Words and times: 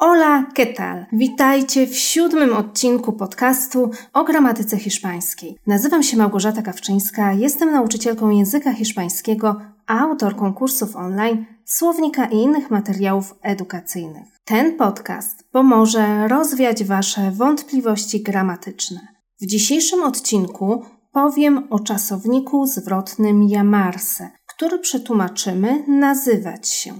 Hola, 0.00 0.46
¿qué 0.54 0.66
tal? 0.66 1.06
Witajcie 1.12 1.86
w 1.86 1.98
siódmym 1.98 2.52
odcinku 2.56 3.12
podcastu 3.12 3.90
o 4.12 4.24
gramatyce 4.24 4.76
hiszpańskiej. 4.76 5.56
Nazywam 5.66 6.02
się 6.02 6.16
Małgorzata 6.16 6.62
Kawczyńska, 6.62 7.32
jestem 7.32 7.72
nauczycielką 7.72 8.30
języka 8.30 8.72
hiszpańskiego, 8.72 9.60
a 9.86 10.00
autorką 10.00 10.54
kursów 10.54 10.96
online, 10.96 11.46
słownika 11.64 12.26
i 12.26 12.36
innych 12.36 12.70
materiałów 12.70 13.34
edukacyjnych. 13.42 14.26
Ten 14.44 14.76
podcast 14.76 15.44
pomoże 15.52 16.28
rozwiać 16.28 16.84
Wasze 16.84 17.30
wątpliwości 17.30 18.22
gramatyczne. 18.22 19.00
W 19.40 19.46
dzisiejszym 19.46 20.02
odcinku 20.02 20.82
powiem 21.12 21.66
o 21.70 21.78
czasowniku 21.78 22.66
zwrotnym 22.66 23.42
jamarse, 23.42 24.30
który 24.46 24.78
przetłumaczymy 24.78 25.84
nazywać 25.88 26.68
się. 26.68 26.92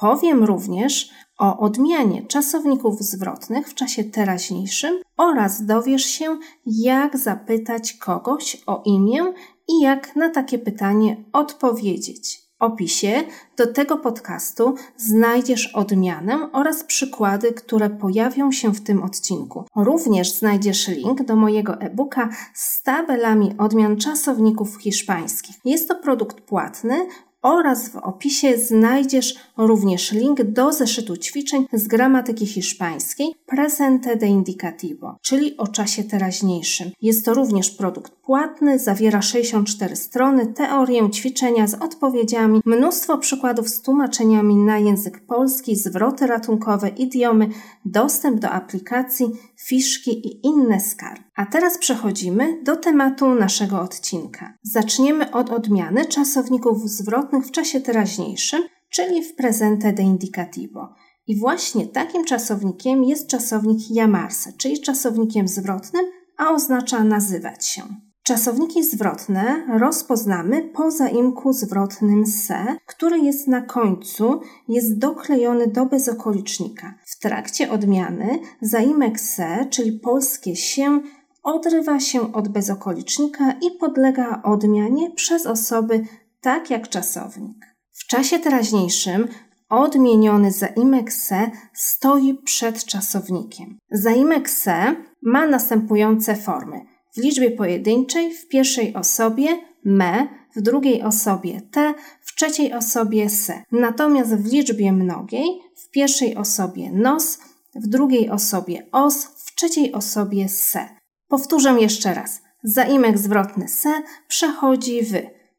Powiem 0.00 0.44
również 0.44 1.10
o 1.38 1.58
odmianie 1.58 2.22
czasowników 2.22 3.00
zwrotnych 3.00 3.68
w 3.68 3.74
czasie 3.74 4.04
teraźniejszym 4.04 4.94
oraz 5.16 5.66
dowiesz 5.66 6.04
się, 6.04 6.38
jak 6.66 7.18
zapytać 7.18 7.92
kogoś 7.92 8.62
o 8.66 8.82
imię 8.84 9.32
i 9.68 9.80
jak 9.80 10.16
na 10.16 10.30
takie 10.30 10.58
pytanie 10.58 11.16
odpowiedzieć. 11.32 12.50
W 12.60 12.62
opisie 12.62 13.22
do 13.56 13.72
tego 13.72 13.96
podcastu 13.96 14.74
znajdziesz 14.96 15.74
odmianę 15.74 16.52
oraz 16.52 16.84
przykłady, 16.84 17.52
które 17.52 17.90
pojawią 17.90 18.52
się 18.52 18.74
w 18.74 18.80
tym 18.80 19.02
odcinku. 19.02 19.64
Również 19.76 20.32
znajdziesz 20.32 20.88
link 20.88 21.22
do 21.22 21.36
mojego 21.36 21.80
e-booka 21.80 22.28
z 22.54 22.82
tabelami 22.82 23.54
odmian 23.58 23.96
czasowników 23.96 24.76
hiszpańskich. 24.76 25.56
Jest 25.64 25.88
to 25.88 25.94
produkt 25.94 26.40
płatny, 26.40 27.06
oraz 27.42 27.88
w 27.88 27.96
opisie 27.96 28.58
znajdziesz 28.58 29.34
również 29.56 30.12
link 30.12 30.42
do 30.42 30.72
zeszytu 30.72 31.16
ćwiczeń 31.16 31.66
z 31.72 31.88
gramatyki 31.88 32.46
hiszpańskiej 32.46 33.34
Presente 33.46 34.16
de 34.16 34.26
Indicativo, 34.26 35.16
czyli 35.22 35.56
o 35.56 35.68
czasie 35.68 36.04
teraźniejszym. 36.04 36.90
Jest 37.02 37.24
to 37.24 37.34
również 37.34 37.70
produkt 37.70 38.12
płatny, 38.12 38.78
zawiera 38.78 39.22
64 39.22 39.96
strony, 39.96 40.46
teorię 40.46 41.10
ćwiczenia 41.10 41.66
z 41.66 41.74
odpowiedziami, 41.74 42.60
mnóstwo 42.64 43.18
przykładów 43.18 43.68
z 43.68 43.82
tłumaczeniami 43.82 44.56
na 44.56 44.78
język 44.78 45.20
polski, 45.26 45.76
zwroty 45.76 46.26
ratunkowe, 46.26 46.88
idiomy, 46.88 47.48
dostęp 47.84 48.40
do 48.40 48.50
aplikacji, 48.50 49.26
fiszki 49.56 50.28
i 50.28 50.46
inne 50.46 50.80
skarby. 50.80 51.29
A 51.40 51.46
teraz 51.46 51.78
przechodzimy 51.78 52.62
do 52.64 52.76
tematu 52.76 53.34
naszego 53.34 53.80
odcinka. 53.80 54.54
Zaczniemy 54.62 55.32
od 55.32 55.50
odmiany 55.50 56.04
czasowników 56.04 56.90
zwrotnych 56.90 57.46
w 57.46 57.50
czasie 57.50 57.80
teraźniejszym, 57.80 58.62
czyli 58.90 59.22
w 59.22 59.34
presente 59.34 59.92
de 59.92 60.02
indicativo. 60.02 60.94
I 61.26 61.38
właśnie 61.38 61.86
takim 61.86 62.24
czasownikiem 62.24 63.04
jest 63.04 63.26
czasownik 63.26 63.90
jamarse, 63.90 64.52
czyli 64.52 64.80
czasownikiem 64.80 65.48
zwrotnym, 65.48 66.04
a 66.36 66.50
oznacza 66.50 67.04
nazywać 67.04 67.66
się. 67.66 67.82
Czasowniki 68.22 68.84
zwrotne 68.84 69.66
rozpoznamy 69.78 70.62
po 70.62 70.90
zaimku 70.90 71.52
zwrotnym 71.52 72.26
se, 72.26 72.76
który 72.86 73.18
jest 73.18 73.48
na 73.48 73.60
końcu, 73.60 74.40
jest 74.68 74.98
doklejony 74.98 75.66
do 75.66 75.86
bezokolicznika. 75.86 76.94
W 77.06 77.18
trakcie 77.18 77.70
odmiany 77.70 78.38
zaimek 78.60 79.20
se, 79.20 79.66
czyli 79.70 79.92
polskie 79.92 80.56
się, 80.56 81.00
odrywa 81.42 82.00
się 82.00 82.32
od 82.32 82.48
bezokolicznika 82.48 83.52
i 83.52 83.70
podlega 83.70 84.42
odmianie 84.44 85.10
przez 85.10 85.46
osoby 85.46 86.04
tak 86.40 86.70
jak 86.70 86.88
czasownik. 86.88 87.56
W 87.92 88.06
czasie 88.06 88.38
teraźniejszym 88.38 89.28
odmieniony 89.68 90.52
zaimek 90.52 91.12
se 91.12 91.50
stoi 91.74 92.34
przed 92.34 92.84
czasownikiem. 92.84 93.78
Zaimek 93.90 94.50
se 94.50 94.96
ma 95.22 95.46
następujące 95.46 96.36
formy. 96.36 96.80
W 97.14 97.18
liczbie 97.18 97.50
pojedynczej 97.50 98.34
w 98.34 98.48
pierwszej 98.48 98.94
osobie 98.94 99.48
me, 99.84 100.28
w 100.56 100.60
drugiej 100.60 101.02
osobie 101.02 101.60
te, 101.60 101.94
w 102.20 102.34
trzeciej 102.34 102.72
osobie 102.72 103.30
se. 103.30 103.62
Natomiast 103.72 104.34
w 104.34 104.52
liczbie 104.52 104.92
mnogiej 104.92 105.46
w 105.76 105.90
pierwszej 105.90 106.36
osobie 106.36 106.90
nos, 106.92 107.38
w 107.74 107.86
drugiej 107.86 108.30
osobie 108.30 108.86
os, 108.92 109.24
w 109.24 109.54
trzeciej 109.54 109.92
osobie 109.92 110.48
se. 110.48 110.99
Powtórzę 111.30 111.80
jeszcze 111.80 112.14
raz. 112.14 112.42
Zaimek 112.62 113.18
zwrotny 113.18 113.68
se 113.68 114.02
przechodzi 114.28 115.02
w 115.04 115.12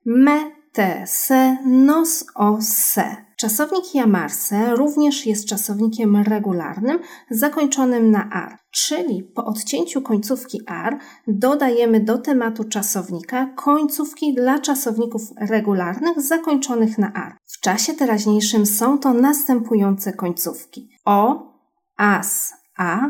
me, 0.06 0.52
te, 0.72 1.08
se, 1.08 1.58
nos, 1.66 2.26
o, 2.36 2.58
se. 2.62 3.16
Czasownik 3.38 3.96
jamarse 3.96 4.76
również 4.76 5.26
jest 5.26 5.46
czasownikiem 5.46 6.16
regularnym 6.16 7.00
zakończonym 7.30 8.12
na 8.12 8.30
ar, 8.30 8.58
czyli 8.72 9.24
po 9.24 9.46
odcięciu 9.46 10.02
końcówki 10.02 10.62
ar 10.68 11.00
dodajemy 11.28 12.00
do 12.00 12.18
tematu 12.18 12.64
czasownika 12.64 13.46
końcówki 13.46 14.34
dla 14.34 14.60
czasowników 14.60 15.22
regularnych 15.38 16.22
zakończonych 16.22 16.98
na 16.98 17.14
ar. 17.14 17.38
W 17.46 17.60
czasie 17.60 17.94
teraźniejszym 17.94 18.66
są 18.66 18.98
to 18.98 19.14
następujące 19.14 20.14
końcówki: 20.14 20.90
o, 21.06 21.52
as, 21.98 22.54
a, 22.78 23.10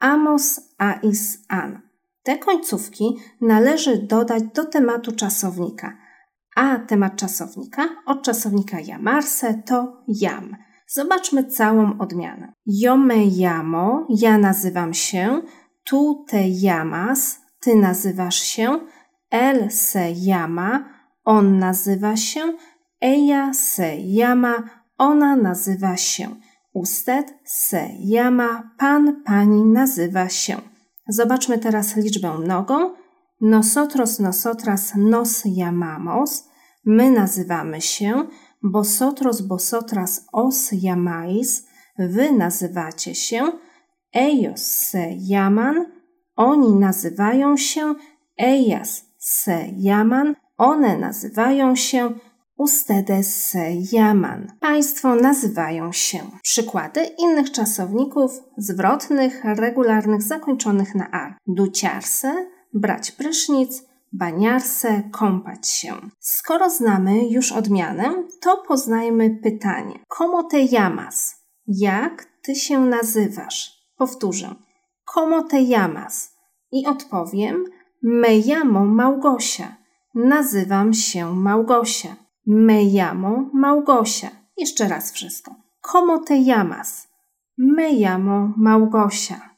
amos, 0.00 0.60
ais, 0.78 1.38
an. 1.48 1.91
Te 2.22 2.38
końcówki 2.38 3.16
należy 3.40 3.98
dodać 3.98 4.42
do 4.54 4.64
tematu 4.64 5.12
czasownika 5.12 6.02
a 6.54 6.78
temat 6.78 7.16
czasownika 7.16 7.88
od 8.06 8.22
czasownika 8.22 8.80
jamarse 8.80 9.62
to 9.66 10.04
jam. 10.08 10.56
Zobaczmy 10.86 11.44
całą 11.44 11.98
odmianę. 11.98 12.52
Yo 12.66 12.96
me 12.96 13.16
llamo, 13.16 14.06
ja 14.08 14.38
nazywam 14.38 14.94
się, 14.94 15.42
tu 15.84 16.24
te 16.28 16.48
llamas, 16.48 17.40
ty 17.60 17.76
nazywasz 17.76 18.36
się, 18.42 18.80
él 19.30 19.70
se 19.70 20.12
llama, 20.26 20.84
on 21.24 21.58
nazywa 21.58 22.16
się, 22.16 22.40
ella 23.00 23.54
se 23.54 23.96
llama, 23.96 24.54
ona 24.98 25.36
nazywa 25.36 25.96
się. 25.96 26.28
Usted 26.74 27.34
se 27.44 27.88
llama, 28.04 28.70
pan, 28.78 29.22
pani 29.24 29.64
nazywa 29.64 30.28
się. 30.28 30.71
Zobaczmy 31.08 31.58
teraz 31.58 31.96
liczbę 31.96 32.38
mnogą. 32.38 32.94
Nosotros, 33.40 34.18
nosotras 34.18 34.92
nos 34.96 35.44
llamamos. 35.44 36.48
My 36.84 37.10
nazywamy 37.10 37.80
się. 37.80 38.26
Vosotros, 38.62 39.40
vosotras 39.40 40.26
os 40.32 40.72
llamáis. 40.72 41.66
Wy 41.98 42.32
nazywacie 42.32 43.14
się. 43.14 43.52
Ellos 44.12 44.60
se 44.60 45.16
llaman. 45.16 45.86
Oni 46.36 46.74
nazywają 46.74 47.56
się. 47.56 47.94
Ellas 48.36 49.04
se 49.18 49.68
llaman. 49.76 50.34
One 50.58 50.98
nazywają 50.98 51.76
się. 51.76 52.10
Ustedes 52.56 53.44
se 53.44 53.72
llaman. 53.92 54.52
Państwo 54.60 55.14
nazywają 55.14 55.92
się. 55.92 56.18
Przykłady 56.42 57.00
innych 57.18 57.52
czasowników 57.52 58.30
zwrotnych, 58.56 59.44
regularnych, 59.44 60.22
zakończonych 60.22 60.94
na 60.94 61.10
ar. 61.10 61.36
Duciarse, 61.46 62.46
brać 62.74 63.12
prysznic, 63.12 63.84
baniarse, 64.12 65.02
kąpać 65.12 65.68
się. 65.68 65.94
Skoro 66.20 66.70
znamy 66.70 67.28
już 67.28 67.52
odmianę, 67.52 68.14
to 68.40 68.62
poznajmy 68.68 69.30
pytanie. 69.42 69.98
Como 70.08 70.44
te 70.44 70.58
llamas? 70.64 71.34
Jak 71.66 72.26
ty 72.42 72.54
się 72.54 72.80
nazywasz? 72.80 73.82
Powtórzę. 73.96 74.54
Como 75.14 75.42
te 75.42 75.62
llamas? 75.62 76.36
I 76.72 76.86
odpowiem. 76.86 77.64
Me 78.02 78.28
llamo 78.28 78.84
Małgosia. 78.84 79.76
Nazywam 80.14 80.94
się 80.94 81.34
Małgosia. 81.34 82.16
Me 82.46 82.84
llamo 82.84 83.50
Małgosia. 83.52 84.30
Jeszcze 84.56 84.88
raz 84.88 85.12
wszystko. 85.12 85.54
Como 85.80 86.18
te 86.18 86.38
llamas? 86.38 87.08
Me 87.58 87.92
llamo 87.92 88.52
Małgosia. 88.56 89.50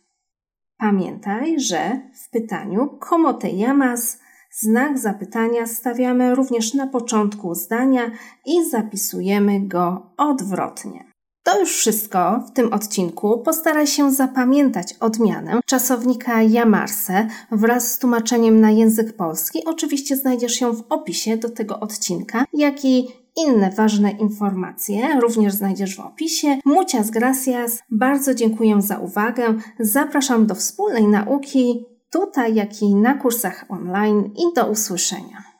Pamiętaj, 0.78 1.60
że 1.60 2.00
w 2.24 2.30
pytaniu 2.30 2.98
como 3.00 3.34
te 3.34 3.48
llamas 3.50 4.20
znak 4.50 4.98
zapytania 4.98 5.66
stawiamy 5.66 6.34
również 6.34 6.74
na 6.74 6.86
początku 6.86 7.54
zdania 7.54 8.10
i 8.46 8.70
zapisujemy 8.70 9.60
go 9.60 10.10
odwrotnie. 10.16 11.13
To 11.44 11.60
już 11.60 11.76
wszystko 11.76 12.44
w 12.48 12.50
tym 12.50 12.72
odcinku. 12.72 13.38
Postaraj 13.38 13.86
się 13.86 14.12
zapamiętać 14.12 14.94
odmianę 15.00 15.60
czasownika 15.66 16.42
jamarse 16.42 17.28
wraz 17.50 17.92
z 17.92 17.98
tłumaczeniem 17.98 18.60
na 18.60 18.70
język 18.70 19.16
polski. 19.16 19.64
Oczywiście 19.64 20.16
znajdziesz 20.16 20.60
ją 20.60 20.72
w 20.72 20.84
opisie 20.88 21.36
do 21.36 21.48
tego 21.48 21.80
odcinka, 21.80 22.44
jak 22.52 22.84
i 22.84 23.08
inne 23.36 23.70
ważne 23.70 24.10
informacje 24.10 25.20
również 25.20 25.54
znajdziesz 25.54 25.96
w 25.96 26.00
opisie. 26.00 26.58
Muchas 26.64 27.10
gracias. 27.10 27.82
Bardzo 27.90 28.34
dziękuję 28.34 28.82
za 28.82 28.98
uwagę. 28.98 29.54
Zapraszam 29.80 30.46
do 30.46 30.54
wspólnej 30.54 31.08
nauki 31.08 31.84
tutaj, 32.10 32.54
jak 32.54 32.82
i 32.82 32.94
na 32.94 33.14
kursach 33.14 33.64
online 33.68 34.30
i 34.36 34.54
do 34.54 34.66
usłyszenia. 34.66 35.53